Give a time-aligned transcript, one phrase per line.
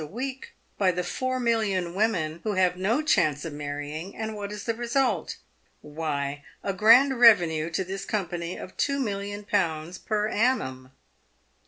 [0.01, 4.51] a week by the four million women who have no chance of marrying, and what
[4.51, 5.37] is the re sult?
[5.81, 10.91] Why, a grand revenue to this company of two million pounds per annum."